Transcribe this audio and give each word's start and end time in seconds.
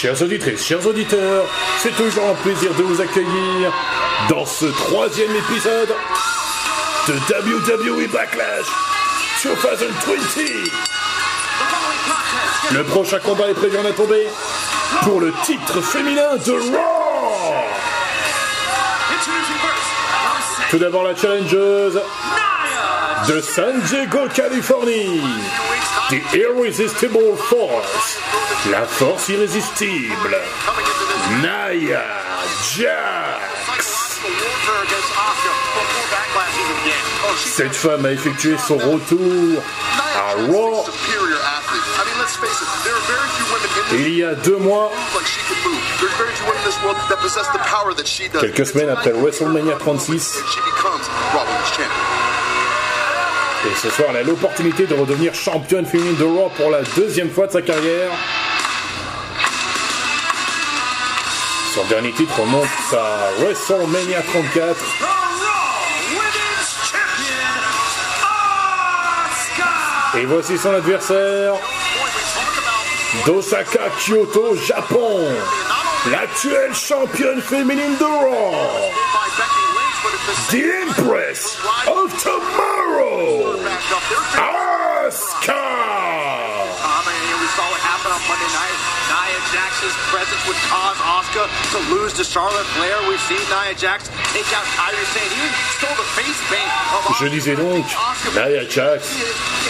Chers 0.00 0.22
auditrices, 0.22 0.64
chers 0.64 0.86
auditeurs, 0.86 1.44
c'est 1.82 1.90
toujours 1.96 2.24
un 2.28 2.34
plaisir 2.34 2.72
de 2.72 2.84
vous 2.84 3.00
accueillir 3.00 3.72
dans 4.30 4.46
ce 4.46 4.66
troisième 4.66 5.34
épisode 5.34 5.88
de 7.08 7.14
WWE 7.14 8.06
Backlash 8.06 8.66
2020. 9.42 9.56
Le 12.74 12.84
prochain 12.84 13.18
combat 13.18 13.48
est 13.48 13.54
prévu 13.54 13.76
en 13.76 13.84
a 13.84 13.90
tombé 13.90 14.28
pour 15.02 15.20
le 15.20 15.32
titre 15.42 15.80
féminin 15.80 16.36
de 16.46 16.52
Raw. 16.52 17.54
Tout 20.70 20.78
d'abord 20.78 21.02
la 21.02 21.16
challengeuse 21.16 22.00
de 23.26 23.40
San 23.40 23.80
Diego, 23.80 24.28
Californie. 24.32 25.22
The 26.08 26.22
Irresistible 26.34 27.36
Force. 27.36 28.18
La 28.70 28.84
force 28.86 29.28
irrésistible. 29.28 30.38
Naya 31.42 32.02
Jax. 32.74 34.20
Cette 37.36 37.74
femme 37.74 38.06
a 38.06 38.12
effectué 38.12 38.56
son 38.56 38.78
retour 38.78 39.62
à 40.16 40.32
Raw 40.50 40.86
il 43.92 44.16
y 44.16 44.24
a 44.24 44.34
deux 44.34 44.58
mois, 44.58 44.90
quelques 48.40 48.66
semaines 48.66 48.90
après 48.90 49.12
WrestleMania 49.12 49.76
36. 49.78 50.42
Et 53.66 53.74
ce 53.74 53.90
soir, 53.90 54.08
elle 54.10 54.18
a 54.18 54.22
l'opportunité 54.22 54.86
de 54.86 54.94
redevenir 54.94 55.34
championne 55.34 55.84
féminine 55.84 56.16
de 56.16 56.24
Raw 56.24 56.50
pour 56.56 56.70
la 56.70 56.82
deuxième 56.96 57.30
fois 57.30 57.46
de 57.48 57.52
sa 57.52 57.62
carrière. 57.62 58.10
Son 61.74 61.84
dernier 61.86 62.12
titre 62.12 62.40
remonte 62.40 62.68
à 62.92 63.30
WrestleMania 63.40 64.22
34. 64.22 64.76
Et 70.16 70.24
voici 70.24 70.56
son 70.56 70.74
adversaire 70.74 71.54
d'Osaka 73.26 73.90
Kyoto, 73.98 74.56
Japon, 74.56 75.20
l'actuelle 76.10 76.74
championne 76.74 77.40
féminine 77.40 77.96
de 77.98 78.04
Raw, 78.04 78.54
The 80.50 80.64
Empress 80.88 81.58
of 81.86 82.22
Tomorrow, 82.22 82.77
Tomorrow, 82.88 83.58
Oscar! 85.08 85.52
We 87.38 87.46
saw 87.54 87.68
what 87.70 87.80
happened 87.80 88.14
on 88.14 88.22
Monday 88.28 88.48
night. 88.48 88.97
Jax's 89.78 89.94
presence 90.10 90.46
would 90.48 90.56
cause 90.66 90.96
Asuka 90.96 91.46
to 91.70 91.94
lose 91.94 92.12
to 92.14 92.24
Charlotte 92.24 92.66
Flair. 92.74 92.96
We've 93.08 93.20
seen 93.20 93.38
Nia 93.48 93.76
Jax 93.76 94.08
take 94.32 94.50
out 94.56 94.64
Kyrie 94.74 95.06
Sane. 95.14 95.30
Even 95.38 95.52
stole 95.78 95.94
the 95.94 96.08
face 96.18 96.40
paint 96.50 96.70
of 97.06 97.16
Je 97.20 97.26
disais 97.28 97.54
donc, 97.54 97.86
Nia 98.34 98.68
Jax 98.68 99.08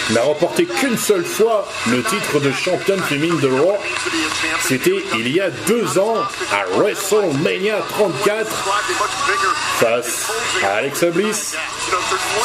n'a 0.09 0.21
remporté 0.21 0.65
qu'une 0.65 0.97
seule 0.97 1.25
fois 1.25 1.67
le 1.91 2.01
titre 2.01 2.39
de 2.39 2.51
championne 2.51 3.01
féminine 3.03 3.39
de 3.39 3.49
Raw. 3.49 3.77
C'était 4.61 5.03
il 5.13 5.27
y 5.31 5.39
a 5.39 5.51
deux 5.67 5.99
ans 5.99 6.15
à 6.51 6.65
WrestleMania 6.75 7.79
34 7.89 8.47
face 9.79 10.31
à 10.63 10.77
Alexa 10.77 11.11
Bliss. 11.11 11.55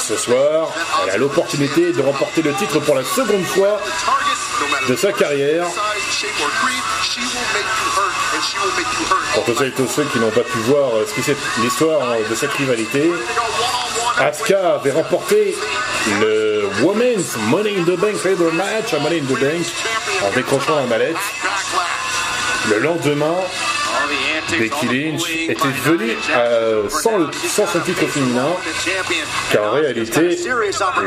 Ce 0.02 0.16
soir, 0.16 0.68
elle 1.04 1.10
a 1.10 1.16
l'opportunité 1.16 1.92
de 1.92 2.02
remporter 2.02 2.42
le 2.42 2.52
titre 2.54 2.78
pour 2.80 2.94
la 2.94 3.04
seconde 3.04 3.44
fois 3.44 3.80
de 4.88 4.96
sa 4.96 5.12
carrière. 5.12 5.66
Pour 9.34 9.62
et 9.62 9.70
tous 9.72 9.88
ceux 9.88 10.04
qui 10.04 10.18
n'ont 10.18 10.30
pas 10.30 10.42
pu 10.42 10.58
voir 10.58 10.90
ce 11.06 11.14
que 11.14 11.22
c'est 11.22 11.36
l'histoire 11.62 12.00
de 12.28 12.34
cette 12.34 12.52
rivalité, 12.52 13.10
Asuka 14.18 14.74
avait 14.76 14.92
remporté 14.92 15.54
le 16.20 16.68
Women's 16.82 17.36
Money 17.48 17.74
in 17.78 17.84
the 17.84 17.98
Bank 17.98 18.22
Ladder 18.24 18.52
Match 18.52 18.94
à 18.94 18.98
Money 19.00 19.20
in 19.20 19.24
the 19.24 19.38
Bank 19.38 19.66
en 20.22 20.34
décrochant 20.34 20.76
la 20.76 20.86
mallette. 20.86 21.16
Le 22.70 22.78
lendemain, 22.78 23.36
Becky 24.58 24.86
Lynch 24.86 25.30
était 25.48 25.68
venue 25.84 26.16
euh, 26.30 26.88
sans, 26.88 27.30
sans 27.32 27.66
son 27.66 27.80
titre 27.80 28.06
féminin, 28.06 28.48
car 29.52 29.64
en 29.64 29.70
réalité, 29.72 30.38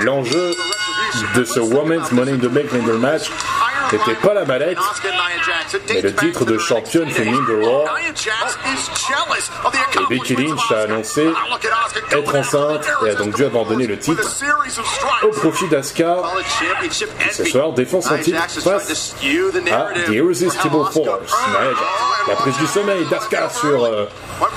l'enjeu 0.02 0.56
de 1.36 1.44
ce 1.44 1.60
Women's 1.60 2.12
Money 2.12 2.34
in 2.34 2.38
the 2.38 2.50
Bank 2.50 2.72
Ladder 2.72 2.98
Match 2.98 3.32
n'était 3.92 4.16
pas 4.22 4.34
la 4.34 4.46
mallette, 4.46 4.78
mais 5.90 6.02
le 6.02 6.14
titre 6.14 6.46
de 6.46 6.58
championne 6.58 7.10
féminine 7.10 7.46
de 7.46 7.66
Raw. 7.66 7.86
Et 10.02 10.06
Becky 10.10 10.36
Lynch 10.36 10.72
a 10.72 10.82
annoncé 10.82 11.28
être 12.12 12.36
enceinte 12.36 12.88
et 13.06 13.10
a 13.10 13.16
donc 13.16 13.36
dû 13.36 13.46
abandonner 13.46 13.88
le 13.88 13.98
titre 13.98 14.24
au 15.24 15.30
profit 15.30 15.68
d'Asuka. 15.68 16.18
Ce 17.32 17.44
soir, 17.46 17.72
défend 17.74 18.02
son 18.02 18.18
titre 18.18 18.42
face 18.62 19.16
à 19.72 19.90
The 19.94 20.10
Irresistible 20.10 20.86
Force. 20.92 21.36
La 22.28 22.36
prise 22.36 22.58
du 22.58 22.68
sommeil 22.68 23.06
d'Asuka 23.06 23.50
sur 23.50 23.86
euh, 23.86 24.06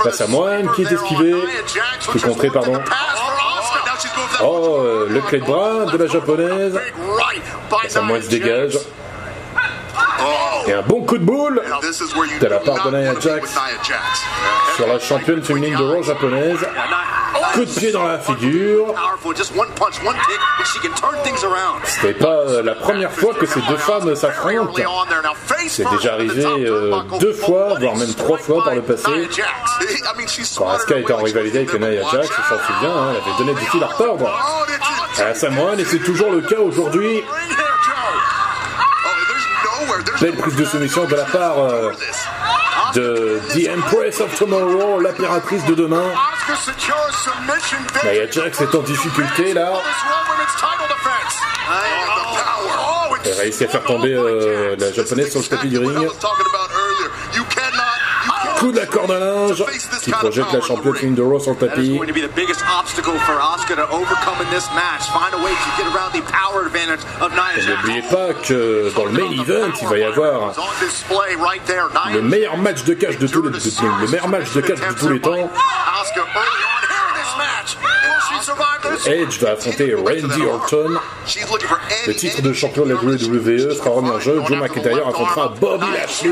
face 0.02 0.20
à 0.20 0.26
Moine 0.26 0.70
qui 0.74 0.82
est 0.82 0.92
esquivé, 0.92 1.34
qui 2.10 2.19
est 2.19 2.20
contré, 2.20 2.50
pardon. 2.50 2.80
Oh, 4.42 4.78
euh, 4.80 5.06
le 5.08 5.20
clé 5.20 5.40
de 5.40 5.44
bras 5.44 5.84
de 5.84 5.98
la 5.98 6.06
japonaise. 6.06 6.78
Samoa 7.88 8.22
se 8.22 8.28
dégage. 8.28 8.78
Et 10.66 10.72
un 10.72 10.82
bon 10.82 11.03
coup 11.03 11.19
de 11.19 11.25
boule 11.25 11.62
de 12.41 12.47
la 12.47 12.59
part 12.59 12.91
de 12.91 12.97
Nia 12.97 13.15
Jax 13.21 13.59
sur 14.76 14.87
la 14.87 14.98
championne 14.98 15.43
féminine 15.43 15.76
de 15.76 15.82
Raw 15.82 16.03
japonaise. 16.03 16.59
Coup 17.54 17.65
de 17.65 17.71
pied 17.71 17.91
dans 17.93 18.06
la 18.06 18.19
figure. 18.19 18.94
C'était 21.84 22.15
pas 22.15 22.28
euh, 22.28 22.62
la 22.62 22.75
première 22.75 23.10
fois 23.10 23.34
que 23.34 23.47
ces 23.47 23.60
deux 23.62 23.76
femmes 23.76 24.15
s'affrontent. 24.15 24.72
C'est 25.69 25.88
déjà 25.91 26.15
arrivé 26.15 26.44
euh, 26.47 26.94
deux 27.19 27.32
fois, 27.32 27.75
voire 27.81 27.97
même 27.97 28.15
trois 28.15 28.38
fois 28.38 28.62
par 28.65 28.75
le 28.75 28.82
passé. 28.82 29.28
Quand 30.56 30.69
Asuka 30.69 30.99
était 30.99 31.12
en 31.12 31.22
rivalité 31.22 31.59
avec 31.59 31.75
Nia 31.75 32.03
Jax, 32.12 32.28
on 32.28 32.43
s'en 32.56 32.62
souvient, 32.65 32.97
hein, 32.97 33.09
elle 33.10 33.16
avait 33.16 33.38
donné 33.38 33.54
du 33.59 33.66
fil 33.66 33.82
à 33.82 33.87
retordre 33.87 34.31
à 35.19 35.34
Samoan 35.34 35.78
et 35.78 35.84
c'est 35.84 35.99
toujours 35.99 36.31
le 36.31 36.41
cas 36.41 36.59
aujourd'hui. 36.60 37.22
Belle 40.20 40.36
prise 40.36 40.56
de 40.56 40.64
soumission 40.66 41.04
de 41.06 41.14
la 41.14 41.25
part 41.25 41.58
euh, 41.58 41.92
de 42.94 43.41
The 43.54 43.70
Empress 43.70 44.20
of 44.20 44.38
Tomorrow, 44.38 45.00
l'impératrice 45.00 45.64
de 45.64 45.75
demain. 45.75 46.12
Nia 48.04 48.31
Jax 48.31 48.60
est 48.60 48.75
en 48.75 48.82
difficulté 48.82 49.54
là. 49.54 49.72
Elle 53.25 53.32
réussit 53.32 53.62
à 53.62 53.69
faire 53.69 53.84
tomber 53.84 54.14
euh, 54.14 54.76
la 54.78 54.92
japonaise 54.92 55.31
sur 55.31 55.41
le 55.41 55.47
tapis 55.47 55.69
du 55.69 55.78
ring. 55.78 56.08
Coup 58.60 58.72
de 58.72 58.76
la 58.78 58.87
corde 58.87 59.10
à 59.10 59.19
linge 59.19 59.65
qui 60.03 60.10
projette 60.10 60.44
la 60.53 60.60
championne 60.60 61.19
Raw 61.19 61.41
sur 61.41 61.53
le 61.53 61.56
tapis. 61.56 61.98
Et 67.56 67.62
n'oubliez 67.76 68.03
pas 68.03 68.34
que 68.34 68.93
dans 68.94 69.04
le 69.06 69.10
main 69.12 69.31
event, 69.31 69.72
il 69.81 69.88
va 69.88 69.99
y 69.99 70.03
avoir 70.04 70.53
le 72.12 72.20
meilleur 72.22 72.56
match 72.59 72.84
de 72.84 72.94
catch 72.94 73.16
de 73.19 73.26
tous 73.26 73.43
les, 73.43 73.50
de- 73.50 73.59
le 74.03 74.09
meilleur 74.09 74.28
match 74.28 74.53
de 74.53 74.60
catch 74.60 74.78
de 74.78 74.94
tous 74.94 75.09
les 75.09 75.20
temps. 75.20 75.50
Edge 79.06 79.38
va 79.41 79.50
affronter 79.53 79.94
Randy 79.94 80.43
Orton. 80.47 81.00
Le 82.06 82.15
titre 82.15 82.43
de 82.43 82.53
champion 82.53 82.84
de 82.84 82.93
la 82.93 83.00
WWE 83.00 83.75
sera 83.75 83.91
remis 83.91 84.10
en 84.10 84.20
jeu. 84.20 84.41
Joe 84.47 84.59
McIntyre 84.59 85.09
affrontera 85.09 85.49
Bobby 85.60 85.87
Lashley. 85.94 86.31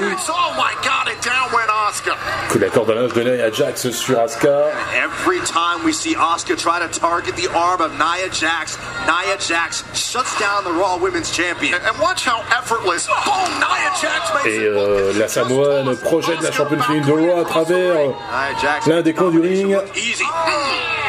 Coup 2.49 2.59
linge 2.59 3.13
de 3.13 3.23
Nia 3.23 3.51
Jax 3.51 3.91
sur 3.91 4.19
Asuka. 4.19 4.73
Every 4.95 5.39
time 5.41 5.85
we 5.85 5.93
see 5.93 6.15
Asuka 6.15 6.57
try 6.57 6.79
to 6.79 6.89
target 6.89 7.37
the 7.37 7.47
arm 7.55 7.83
of 7.83 7.93
Nia 7.93 8.31
Jax, 8.31 8.79
Nia 9.07 9.37
Jax 9.39 9.85
shuts 9.93 10.39
down 10.41 10.65
the 10.65 10.73
Raw 10.73 10.97
Women's 10.97 11.31
Champion. 11.31 11.79
And 11.85 11.99
watch 12.01 12.25
how 12.25 12.41
effortless. 12.57 13.07
Boom! 13.07 13.61
Nia 13.61 13.93
Jax 14.01 14.33
makes 14.35 14.47
Et 14.47 14.65
euh, 14.65 15.13
la 15.19 15.29
Samoane 15.29 15.95
projette 15.99 16.41
la 16.41 16.51
championne 16.51 16.81
féminine 16.81 17.07
de 17.07 17.13
Raw 17.13 17.41
à 17.41 17.45
travers 17.45 17.97
l'un 18.87 19.03
des 19.03 19.13
coins 19.13 19.31
du 19.31 19.41
ring. 19.41 19.77
Easy. 19.95 20.25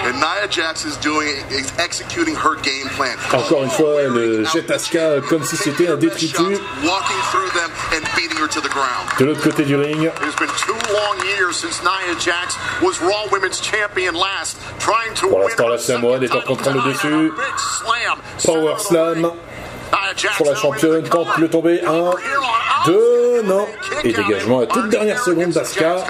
And 0.06 0.19
Nia 0.19 0.48
Jax 0.50 0.86
is 0.86 0.96
doing 0.98 1.28
is 1.51 1.72
executing 1.78 2.34
her 2.36 2.56
game 2.62 2.88
plan. 2.96 3.18
Encore 3.34 3.63
une 3.63 3.69
fois, 3.69 4.01
elle 4.01 4.46
jette 4.46 4.72
Asuka 4.72 5.19
comme 5.28 5.44
si 5.44 5.57
c'était 5.57 5.88
un 5.90 5.98
détritus. 5.98 6.60
De 9.19 9.25
l'autre 9.25 9.42
côté 9.42 9.63
du 9.66 9.75
ring, 9.75 10.10
It's 10.24 10.36
been 10.36 10.48
two 10.57 10.74
long 10.94 11.18
years 11.38 11.57
since 11.57 11.81
Nia 11.84 12.18
Jax 12.19 12.57
was 12.81 13.01
Raw 13.01 13.28
Women's 13.31 13.60
Champion 13.60 14.13
last, 14.13 14.57
trying 14.80 15.13
to 15.16 15.28
Pour 15.28 15.40
win 15.40 15.48
l'instant, 15.48 15.68
la 15.68 15.78
Samoane 15.78 16.24
est 16.24 16.34
en 16.34 16.42
contrôle 16.42 16.75
title 16.75 16.88
dessus. 16.88 17.34
Power 18.45 18.75
Slam 18.80 19.31
pour 20.38 20.45
la 20.45 20.56
championne, 20.56 21.04
tente 21.04 21.38
le 21.38 21.50
tomber. 21.50 21.81
Un, 21.86 22.12
Here 22.12 22.40
on 22.42 22.86
2, 22.86 23.42
non. 23.44 23.68
Et 24.04 24.13
dégagement 24.13 24.62
à 24.62 24.68
toute 24.68 24.90
dernière 24.90 25.22
seconde 25.24 25.51
d'Asuka. 25.51 26.06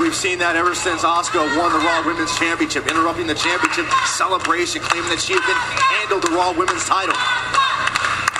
We've 0.00 0.14
seen 0.14 0.38
that 0.38 0.56
ever 0.56 0.74
since 0.74 1.02
Asuka 1.04 1.40
won 1.56 1.70
the 1.70 1.84
Raw 1.84 2.02
Women's 2.06 2.36
Championship, 2.38 2.88
interrupting 2.88 3.26
the 3.26 3.34
championship 3.34 3.86
celebration, 4.06 4.80
claiming 4.82 5.10
that 5.10 5.20
she 5.20 5.34
can 5.34 5.56
handle 6.00 6.20
the 6.20 6.30
Raw 6.34 6.52
Women's 6.52 6.84
title. 6.84 7.14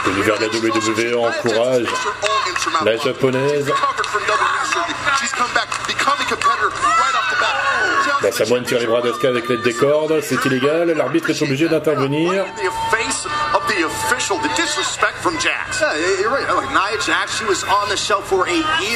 L'univers 0.07 0.39
de 0.39 0.47
la 0.47 0.51
WWE 0.51 1.29
encourage 1.29 1.87
la 2.85 2.97
japonaise. 2.97 3.71
La 8.23 8.33
Samoine 8.33 8.65
tire 8.65 8.79
les 8.79 8.87
bras 8.87 9.03
d'Asuka 9.03 9.29
avec 9.29 9.49
l'aide 9.49 9.63
des 9.63 9.75
cordes, 9.75 10.21
c'est 10.23 10.45
illégal, 10.47 10.93
l'arbitre 10.93 11.31
est 11.31 11.43
obligé 11.43 11.69
d'intervenir. 11.69 12.45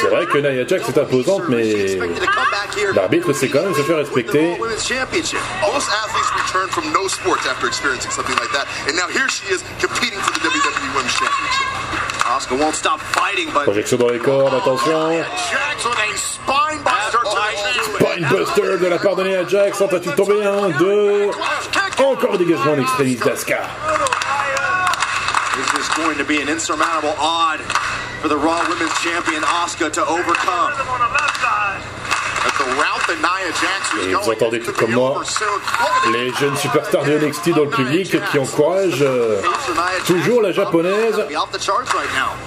C'est 0.01 0.07
vrai 0.09 0.27
que 0.27 0.39
Nia 0.39 0.67
Jax 0.67 0.89
est 0.89 0.99
imposante, 0.99 1.43
mais 1.49 1.99
l'arbitre 2.95 3.33
sait 3.33 3.49
quand 3.49 3.63
même 3.63 3.75
se 3.75 3.83
faire 3.83 3.97
respecter. 3.97 4.57
Projection 13.65 13.97
dans 13.97 14.09
les 14.11 14.19
cordes, 14.19 14.55
attention. 14.55 15.11
Spinebuster 17.99 18.79
de 18.79 18.87
la 18.87 18.99
part 18.99 19.17
de 19.17 19.25
Nia 19.25 19.47
Jax, 19.47 19.79
tentative 19.79 20.15
tomber 20.15 20.45
un, 20.45 20.71
deux. 20.71 21.31
Encore 21.99 22.39
dégagement 22.39 22.73
en 22.73 22.81
extrémiste. 22.81 23.25
This 25.57 25.89
is 25.89 25.89
going 25.97 26.19
to 26.19 26.25
be 26.25 26.43
an 26.43 26.49
insurmountable 26.49 27.15
odd 27.19 27.61
for 28.21 28.29
the 28.29 28.37
Raw 28.37 28.61
Women's 28.69 28.93
Champion 29.01 29.43
Asuka 29.43 29.91
to 29.95 30.05
overcome. 30.07 30.73
Et 34.03 34.15
vous 34.15 34.31
entendez 34.31 34.61
tout 34.61 34.73
comme 34.73 34.93
moi 34.93 35.23
les 36.13 36.33
jeunes 36.35 36.57
superstars 36.57 37.05
de 37.05 37.19
NXT 37.19 37.51
dans 37.51 37.65
le 37.65 37.71
public 37.71 38.17
qui 38.31 38.39
encouragent 38.39 39.03
euh, 39.03 39.41
toujours 40.07 40.43
la 40.43 40.53
japonaise. 40.53 41.19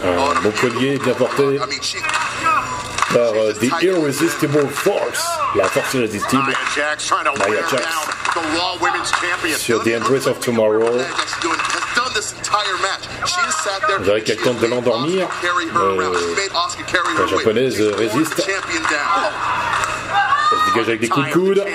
Un 0.04 0.42
bon 0.42 0.52
collier 0.62 1.00
bien 1.00 1.14
porté 1.14 1.60
par 3.14 3.34
euh, 3.34 3.54
The 3.54 3.82
Irresistible 3.82 4.68
Force, 4.70 5.26
la 5.56 5.66
force 5.66 5.96
irrésistible. 5.96 6.44
Nia 6.44 6.58
Jax 6.76 7.12
sur 9.58 9.84
The 9.84 9.96
Embrace 9.98 10.28
of 10.28 10.40
Tomorrow. 10.40 11.00
On 14.00 14.02
dirait 14.04 14.22
qu'elle 14.22 14.38
tente 14.38 14.60
de 14.60 14.68
l'endormir. 14.68 15.28
Euh, 15.76 16.14
la 17.18 17.28
japonaise 17.28 17.82
résiste. 17.82 18.44
Elle 20.52 20.58
se 20.58 20.66
dégage 20.66 20.88
avec 20.88 21.00
des 21.00 21.10
coups 21.10 21.28
de 21.28 21.34
coude. 21.34 21.66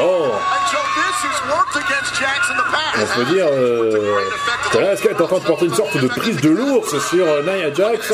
Oh 0.00 0.32
On 3.00 3.06
peut 3.16 3.24
dire, 3.26 3.46
euh, 3.50 4.20
qu'elle 4.70 5.12
est 5.12 5.20
en 5.20 5.26
train 5.26 5.38
de 5.38 5.44
porter 5.44 5.66
une 5.66 5.74
sorte 5.74 5.96
de 5.96 6.08
prise 6.08 6.40
de 6.40 6.50
l'ours 6.50 6.98
sur 7.08 7.26
euh, 7.26 7.42
Nia 7.42 7.72
Jax? 7.72 8.12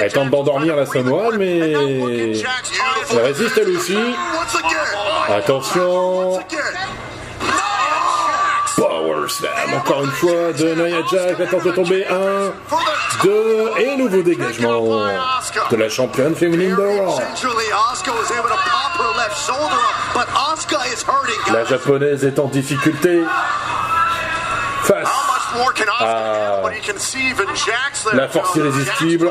Elle 0.00 0.12
tente 0.12 0.30
d'endormir 0.30 0.76
la 0.76 0.86
Samoa, 0.86 1.30
mais 1.36 1.72
elle 1.72 3.18
résiste 3.22 3.58
elle 3.58 3.70
aussi. 3.70 3.98
Attention 5.28 6.40
Encore 9.76 10.04
une 10.04 10.10
fois, 10.10 10.52
de 10.52 10.74
Nia 10.74 10.98
Jax, 11.10 11.34
elle 11.38 11.48
tente 11.48 11.64
de 11.64 11.70
tomber. 11.72 12.06
Un, 12.06 12.52
deux, 13.22 13.70
et 13.78 13.96
nouveau 13.96 14.22
dégagement 14.22 14.82
de 15.70 15.76
la 15.76 15.88
championne 15.88 16.34
féminine 16.34 16.74
de. 16.74 16.82
La 21.52 21.64
japonaise 21.64 22.24
est 22.24 22.38
en 22.38 22.46
difficulté 22.46 23.22
face 24.84 25.08
à 26.00 26.60
la 28.14 28.28
force 28.28 28.54
irrésistible. 28.56 29.30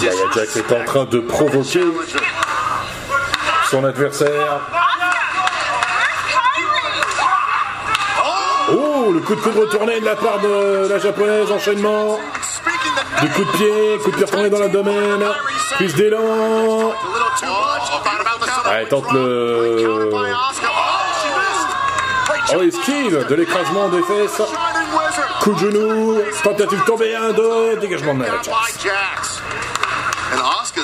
Nia 0.00 0.10
Jax 0.34 0.56
est 0.56 0.72
en 0.72 0.84
train 0.84 1.04
de 1.04 1.18
provoquer 1.18 1.84
son 3.70 3.84
adversaire. 3.84 4.60
Oh, 8.70 9.10
le 9.12 9.20
coup 9.20 9.34
de 9.34 9.40
coude 9.40 9.56
retourné 9.56 10.00
de 10.00 10.04
la 10.04 10.14
part 10.14 10.38
de 10.40 10.88
la 10.88 10.98
japonaise, 10.98 11.50
enchaînement. 11.50 12.18
Du 13.20 13.28
coup 13.30 13.44
de 13.44 13.50
pied, 13.52 13.98
coup 14.04 14.10
de 14.10 14.16
pied 14.16 14.24
retourné 14.24 14.50
dans 14.50 14.60
l'abdomen. 14.60 15.24
Plus 15.76 15.94
d'élan. 15.94 16.92
elle 18.72 18.88
tente 18.88 19.12
le. 19.12 20.10
Oh, 22.54 22.62
esquive 22.62 23.26
de 23.28 23.34
l'écrasement 23.34 23.88
des 23.88 24.02
fesses. 24.02 24.42
Coup 25.40 25.52
de 25.52 25.58
genou. 25.58 26.18
Tentative 26.42 26.82
tombée, 26.86 27.14
un, 27.14 27.32
deux. 27.32 27.76
Dégagement 27.80 28.14
de 28.14 28.24
Jax. 28.24 29.42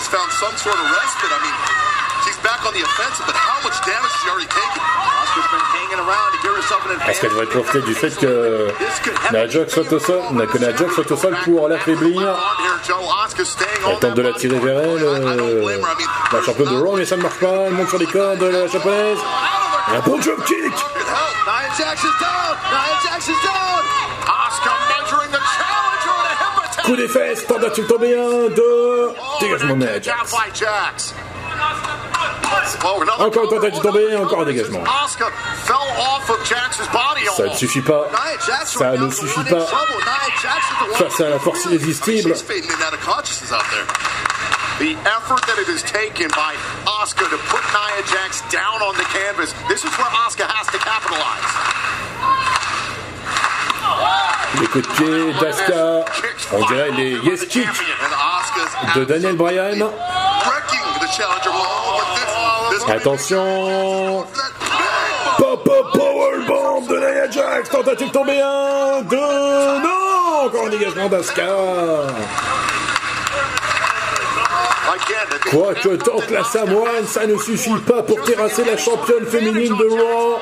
Found 0.04 0.30
some 0.32 0.54
sort 0.58 0.76
of 0.76 0.84
respite. 0.84 1.32
I 1.32 1.40
mean, 1.42 1.56
she's 2.24 2.36
back 2.44 2.60
on 2.66 2.72
the 2.76 2.84
offensive, 2.84 3.24
but 3.26 3.34
how 3.34 3.56
much 3.64 3.74
damage 3.88 4.12
has 4.12 4.20
she 4.20 4.28
already 4.28 4.46
taken? 4.52 4.80
Asuka's 4.84 5.48
been 5.48 5.64
hanging 5.74 6.00
around 6.04 6.28
to 6.30 6.38
give 6.44 6.54
herself 6.54 6.84
an 6.86 7.00
Est-ce 7.08 7.20
qu'elle 7.22 7.30
devrait 7.30 7.46
profiter 7.46 7.80
du 7.80 7.94
fait 7.94 8.14
que 8.20 8.68
Nia 9.32 9.48
soit 9.66 9.90
au 9.90 9.98
sol, 9.98 10.20
que 10.52 10.58
Nia 10.58 10.76
Jax 10.76 10.94
soit 10.94 11.10
au 11.10 11.16
sol 11.16 11.36
pour 11.42 11.68
l'affaiblir 11.68 12.36
Elle 13.86 13.98
tente 13.98 14.14
de 14.14 14.22
la 14.22 14.32
tirer 14.34 14.58
vers 14.58 14.78
elle, 14.78 15.02
euh, 15.02 15.80
la 16.32 16.42
championne 16.42 16.68
de 16.68 16.80
Raw, 16.80 16.96
mais 16.96 17.06
ça 17.06 17.16
ne 17.16 17.22
marche 17.22 17.40
pas. 17.40 17.66
Elle 17.66 17.72
monte 17.72 17.88
sur 17.88 17.98
les 17.98 18.06
cordes 18.06 18.38
de 18.38 18.46
la 18.46 18.66
japonaise. 18.68 19.18
Un 19.88 20.00
bon 20.00 20.20
jump 20.20 20.44
kick 20.44 20.58
Nia 20.60 21.68
Jax 21.78 22.04
is 22.04 22.16
down! 22.20 22.56
Nia 22.70 22.94
Jax 23.04 23.28
is 23.28 23.40
down! 23.42 23.82
Asuka 24.28 24.72
measuring 24.92 25.30
the 25.32 25.40
Coup 26.84 26.96
des 26.96 27.08
fesses, 27.08 27.46
tentative 27.46 27.86
tombée 27.86 28.14
un, 28.14 28.50
deux? 28.54 29.10
Dégagement 29.40 29.74
de 29.74 29.86
Nia 29.86 30.00
Jax. 30.02 30.34
Encore 33.18 33.44
une 33.44 33.48
tentative 33.48 33.80
tombée, 33.80 34.16
encore 34.16 34.42
un 34.42 34.44
dégagement. 34.44 34.84
Ça 37.36 37.46
ne 37.46 37.54
suffit 37.54 37.80
pas. 37.80 38.10
Ça 38.66 38.92
ne 38.92 39.10
suffit 39.10 39.44
pas. 39.44 39.66
Face 40.92 41.20
à 41.20 41.30
la 41.30 41.38
force 41.38 41.64
irrésistible. 41.64 42.34
The 44.80 44.96
effort 45.06 45.40
that 45.46 45.56
it 45.60 45.68
taken 45.86 46.26
by 46.34 46.56
Asuka 46.84 47.30
to 47.30 47.38
put 47.46 47.62
Jax 48.10 48.42
down 48.50 48.82
on 48.82 48.96
the 48.96 49.04
canvas, 49.04 49.54
this 49.68 49.84
is 49.84 49.90
where 49.96 50.10
Asuka 50.26 50.50
has 50.50 50.66
to 50.66 50.78
capitalize. 50.78 51.54
Les 54.60 54.66
coups 54.66 54.86
de 54.88 54.92
pied 54.94 55.32
d'Asuka, 55.40 56.04
on 56.52 56.66
dirait 56.66 56.90
les 56.92 57.12
yes 57.24 57.44
kicks 57.46 57.66
de 58.94 59.04
Daniel 59.04 59.36
Bryan. 59.36 59.90
Attention 62.88 64.26
Pop-up 65.38 65.86
powerbomb 65.92 66.86
de 66.86 66.96
Nia 66.96 67.30
Jax 67.30 67.70
Tentative 67.70 68.10
tombée 68.10 68.40
un, 68.40 69.02
deux, 69.02 69.16
non 69.16 70.46
Encore 70.46 70.66
un 70.66 70.70
dégagement 70.70 71.08
d'Asuka 71.08 71.46
Quoi 75.50 75.74
que 75.74 75.96
tente 75.96 76.30
la 76.30 76.44
Samoane, 76.44 77.06
ça 77.06 77.26
ne 77.26 77.36
suffit 77.38 77.78
pas 77.86 78.02
pour 78.02 78.22
terrasser 78.22 78.64
la 78.64 78.76
championne 78.76 79.26
féminine 79.26 79.76
de 79.76 79.84
Raw. 79.84 80.38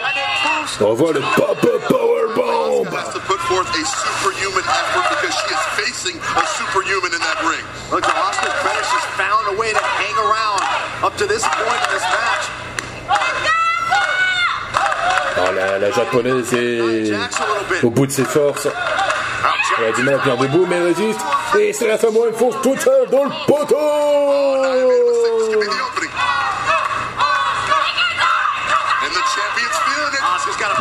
On 0.80 0.94
voit 0.94 1.12
le 1.12 1.20
pop-up 1.20 1.82
powerbomb. 1.88 2.01
Look, 7.92 8.04
Oscar's 8.08 8.54
Fetish 8.62 8.88
has 8.88 9.04
found 9.20 9.54
a 9.54 9.60
way 9.60 9.70
to 9.72 9.78
hang 9.78 10.16
around 10.16 10.62
up 11.04 11.16
to 11.18 11.26
this 11.26 11.42
point 11.42 11.82
in 11.84 11.90
this 11.92 12.06
match. 12.08 12.44
Ah, 15.36 15.50
la, 15.54 15.78
la 15.78 15.90
japonaise 15.90 16.54
est 16.54 17.84
au 17.84 17.90
bout 17.90 18.06
de 18.06 18.12
ses 18.12 18.24
forces. 18.24 18.68
Elle 19.78 19.84
a 19.88 19.92
du 19.92 20.02
mal 20.04 20.14
à 20.14 20.18
tenir 20.18 20.36
debout, 20.38 20.66
mais 20.66 20.76
elle 20.76 20.84
résiste. 20.84 21.20
Et 21.58 21.72
c'est 21.72 21.88
la 21.88 21.98
Samoa, 21.98 22.28
elle 22.28 22.34
fonce 22.34 22.54
toute 22.62 22.80
seule 22.80 23.10
dans 23.10 23.24
le 23.24 23.30
poteau. 23.46 23.76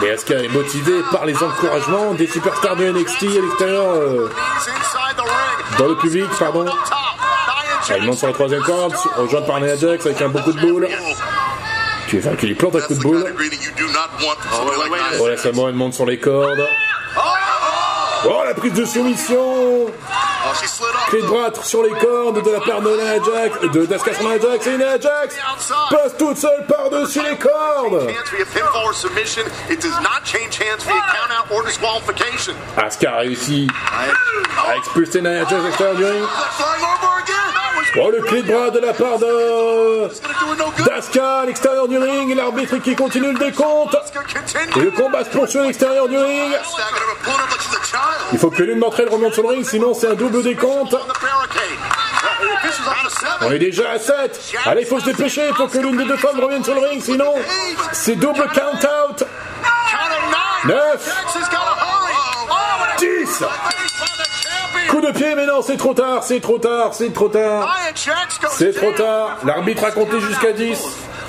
Mais 0.01 0.11
Asuka 0.11 0.35
est 0.35 0.47
motivée 0.47 1.01
par 1.11 1.25
les 1.25 1.35
encouragements 1.35 2.13
des 2.13 2.27
superstars 2.27 2.75
de 2.75 2.91
NXT 2.91 3.23
à 3.23 3.41
l'extérieur, 3.41 3.85
euh, 3.85 4.29
dans 5.77 5.87
le 5.87 5.95
public, 5.97 6.25
pardon. 6.39 6.65
Elle 7.89 8.03
monte 8.03 8.17
sur 8.17 8.27
la 8.27 8.33
troisième 8.33 8.61
corde, 8.61 8.93
rejointe 9.17 9.45
par 9.45 9.59
Nia 9.59 9.75
Jax 9.75 10.05
avec 10.05 10.21
un 10.21 10.29
beaucoup 10.29 10.53
de 10.53 10.59
boule. 10.61 10.87
Qui, 12.09 12.17
enfin, 12.17 12.35
qui 12.35 12.47
lui 12.47 12.55
plante 12.55 12.75
un 12.75 12.81
coup 12.81 12.93
de 12.93 12.99
boule. 12.99 13.25
Oh, 15.19 15.27
la 15.27 15.37
Samoan 15.37 15.73
monte 15.73 15.93
sur 15.93 16.05
les 16.05 16.19
cordes. 16.19 16.67
Oh, 18.25 18.41
la 18.45 18.53
prise 18.53 18.73
de 18.73 18.85
soumission 18.85 19.70
Clé 21.11 21.21
de 21.21 21.27
bras 21.27 21.51
sur 21.61 21.83
les 21.83 21.89
cordes 21.89 22.41
de 22.41 22.51
la 22.51 22.61
part 22.61 22.79
de 22.79 22.89
Nia 22.89 23.15
Jax, 23.15 23.73
de 23.73 23.85
Daska 23.85 24.13
sur 24.13 24.29
Nia 24.29 24.39
Jax, 24.39 24.65
et 24.65 24.77
Nia 24.77 24.97
Jax 24.97 25.35
passe 25.89 26.15
toute 26.17 26.37
seule 26.37 26.65
par-dessus 26.65 27.21
les 27.29 27.37
cordes. 27.37 28.07
Asuka 32.77 33.13
a 33.13 33.17
réussi 33.17 33.67
à 34.65 34.77
expulser 34.77 35.21
Nia 35.21 35.41
Jax 35.41 35.53
à 35.53 35.57
l'extérieur 35.65 35.95
du 35.97 36.05
ring. 36.05 36.23
Oh, 37.99 38.09
le 38.09 38.21
clé 38.21 38.41
de 38.41 38.47
bras 38.47 38.69
de 38.69 38.79
la 38.79 38.93
part 38.93 39.19
de 39.19 40.09
Daska 40.85 41.39
à 41.39 41.45
l'extérieur 41.45 41.87
du 41.89 41.97
ring, 41.97 42.33
l'arbitre 42.35 42.77
qui 42.77 42.95
continue 42.95 43.33
le 43.33 43.39
décompte. 43.39 43.97
Le 44.77 44.91
combat 44.91 45.25
se 45.25 45.29
poursuit 45.29 45.59
à 45.59 45.63
l'extérieur 45.63 46.07
du 46.07 46.17
ring. 46.17 46.53
Il 48.31 48.39
faut 48.39 48.49
que 48.49 48.63
l'une 48.63 48.79
d'entre 48.79 49.01
elles 49.01 49.09
remonte 49.09 49.33
sur 49.33 49.43
le 49.43 49.49
ring, 49.49 49.65
sinon 49.65 49.93
c'est 49.93 50.07
un 50.07 50.13
double 50.13 50.41
décompte. 50.41 50.95
On 53.41 53.51
est 53.51 53.59
déjà 53.59 53.91
à 53.91 53.99
7. 53.99 54.39
Allez, 54.65 54.81
il 54.81 54.87
faut 54.87 54.99
se 54.99 55.05
dépêcher, 55.05 55.47
il 55.49 55.55
faut 55.55 55.67
que 55.67 55.77
l'une 55.77 55.97
des 55.97 56.05
deux 56.05 56.17
femmes 56.17 56.39
revienne 56.39 56.63
sur 56.63 56.75
le 56.75 56.81
ring, 56.81 57.01
sinon 57.01 57.33
c'est 57.91 58.15
double 58.15 58.47
count-out. 58.53 59.25
9. 60.63 61.25
10. 62.99 63.43
Coup 64.89 65.01
de 65.01 65.11
pied, 65.11 65.35
mais 65.35 65.45
non, 65.45 65.61
c'est 65.61 65.77
trop 65.77 65.93
tard, 65.93 66.23
c'est 66.23 66.39
trop 66.39 66.57
tard, 66.59 66.93
c'est 66.93 67.13
trop 67.13 67.29
tard. 67.29 67.80
C'est 68.49 68.73
trop 68.73 68.91
tard. 68.93 69.37
L'arbitre 69.45 69.83
a 69.85 69.91
compté 69.91 70.19
jusqu'à 70.21 70.53
10. 70.53 70.79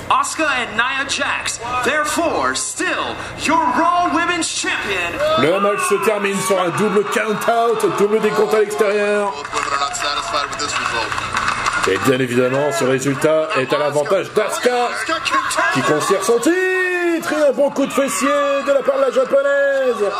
Asuka 0.09 0.43
and 0.43 0.75
Nia 0.75 1.07
Jax, 1.07 1.59
therefore 1.83 2.55
still 2.55 3.15
your 3.45 3.57
Raw 3.57 4.09
Women's 4.13 4.47
Champion. 4.47 5.11
Le 5.39 5.59
match 5.59 5.79
se 5.87 5.95
termine 6.03 6.39
sur 6.41 6.59
un 6.61 6.69
double 6.69 7.03
count-out, 7.05 7.97
double 7.97 8.19
décompte 8.19 8.53
à 8.53 8.59
l'extérieur. 8.59 9.33
Et 11.87 11.97
bien 12.09 12.19
évidemment, 12.19 12.71
ce 12.71 12.83
résultat 12.85 13.49
est 13.57 13.71
à 13.71 13.77
l'avantage 13.77 14.31
d'Asuka, 14.33 14.89
qui 15.73 15.81
conserve 15.81 16.23
son 16.23 16.39
titre 16.39 17.33
et 17.33 17.49
un 17.49 17.53
bon 17.53 17.69
coup 17.69 17.85
de 17.85 17.93
fessier 17.93 18.27
de 18.27 18.71
la 18.71 18.81
part 18.81 18.97
de 18.97 19.01
la 19.01 19.11
japonaise. 19.11 20.11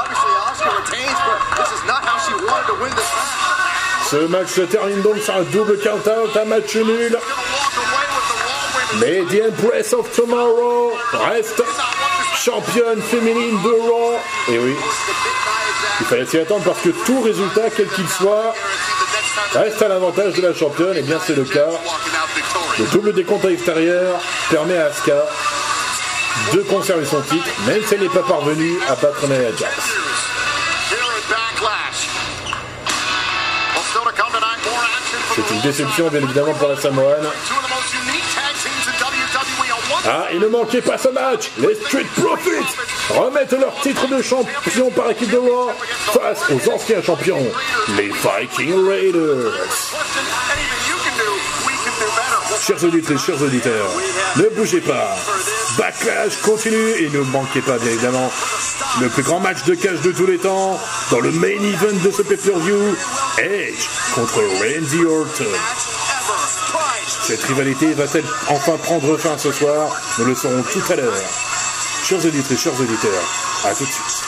Ce 4.14 4.28
match 4.28 4.50
se 4.50 4.62
termine 4.62 5.02
donc 5.02 5.18
sur 5.18 5.36
un 5.36 5.42
double 5.42 5.80
count-out, 5.80 6.38
un 6.40 6.46
match 6.46 6.76
nul. 6.76 7.18
Mais 9.00 9.24
The 9.24 9.50
Empress 9.50 9.94
of 9.94 10.16
Tomorrow 10.16 10.94
reste 11.32 11.64
championne 12.36 13.02
féminine 13.02 13.60
de 13.64 13.70
Raw. 13.70 14.14
Et 14.50 14.60
oui, 14.60 14.76
il 16.00 16.06
fallait 16.06 16.28
s'y 16.28 16.38
attendre 16.38 16.62
parce 16.64 16.80
que 16.82 16.90
tout 16.90 17.22
résultat, 17.22 17.72
quel 17.76 17.88
qu'il 17.88 18.08
soit, 18.08 18.54
reste 19.56 19.82
à 19.82 19.88
l'avantage 19.88 20.34
de 20.34 20.44
la 20.44 20.54
championne. 20.54 20.96
Et 20.96 21.02
bien 21.02 21.18
c'est 21.26 21.36
le 21.36 21.46
cas. 21.46 21.70
Le 22.78 22.86
double 22.92 23.14
décompte 23.14 23.46
à 23.46 23.50
l'extérieur 23.50 24.20
permet 24.52 24.78
à 24.78 24.86
Asuka 24.86 25.26
de 26.54 26.60
conserver 26.60 27.06
son 27.06 27.22
titre, 27.22 27.50
même 27.66 27.82
si 27.84 27.96
elle 27.96 28.02
n'est 28.02 28.10
pas 28.10 28.22
parvenue 28.22 28.78
à 28.88 28.94
battre 28.94 29.28
Nia 29.28 29.50
Jax. 29.58 30.03
C'est 35.36 35.54
une 35.54 35.62
déception 35.62 36.10
bien 36.10 36.22
évidemment 36.22 36.54
pour 36.54 36.68
la 36.68 36.78
Samoane. 36.78 37.28
Ah, 40.06 40.28
il 40.34 40.40
ne 40.40 40.48
manquait 40.48 40.82
pas 40.82 40.98
ce 40.98 41.10
match. 41.10 41.50
Les 41.58 41.76
Street 41.76 42.06
Profits 42.16 42.76
remettent 43.10 43.54
leur 43.54 43.74
titre 43.82 44.08
de 44.08 44.22
champion 44.22 44.92
par 44.92 45.10
équipe 45.12 45.32
de 45.32 45.38
Raw 45.38 45.72
face 46.12 46.42
aux 46.52 46.70
anciens 46.72 47.02
champions, 47.02 47.46
les 47.98 48.10
Viking 48.10 48.88
Raiders. 48.88 49.54
Chers 52.66 52.84
auditeurs, 52.84 53.20
chers 53.20 53.42
auditeurs, 53.42 53.90
ne 54.38 54.44
bougez 54.50 54.82
pas. 54.82 55.16
Backlash 55.78 56.38
continue 56.42 56.92
et 57.00 57.10
ne 57.10 57.20
manquez 57.22 57.62
pas, 57.62 57.78
bien 57.78 57.92
évidemment, 57.92 58.32
le 59.02 59.10
plus 59.10 59.24
grand 59.24 59.40
match 59.40 59.64
de 59.64 59.76
cash 59.76 60.00
de 60.02 60.12
tous 60.12 60.26
les 60.26 60.38
temps 60.38 60.80
dans 61.12 61.20
le 61.20 61.32
main 61.32 61.48
event 61.48 62.04
de 62.04 62.12
ce 62.12 62.22
pay-per-view, 62.22 62.96
Edge 63.40 63.88
contre 64.14 64.42
Randy 64.42 65.06
Orton. 65.06 65.46
Cette 67.24 67.44
rivalité 67.44 67.94
va-t-elle 67.94 68.26
enfin 68.50 68.78
prendre 68.78 69.18
fin 69.18 69.38
ce 69.38 69.52
soir? 69.52 69.90
Nous 70.20 70.26
le 70.26 70.36
saurons 70.36 70.64
tout 70.64 70.84
à 70.92 70.96
l'heure. 70.96 71.14
Chers 72.04 72.24
auditeurs, 72.26 72.58
chers 72.58 72.80
auditeurs, 72.80 73.24
à 73.66 73.74
tout 73.74 73.86
de 73.86 73.90
suite. 73.90 74.23